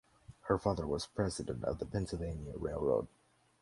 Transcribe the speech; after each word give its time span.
Her 0.47 0.57
father 0.57 0.87
was 0.87 1.05
president 1.05 1.63
of 1.63 1.77
the 1.77 1.85
Pennsylvania 1.85 2.53
Railroad. 2.55 3.07